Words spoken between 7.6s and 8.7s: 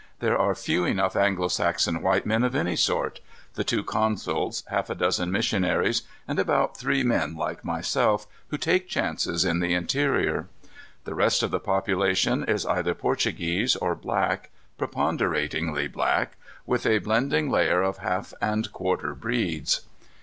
myself, who